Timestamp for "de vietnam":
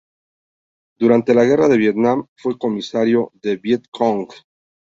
1.67-2.25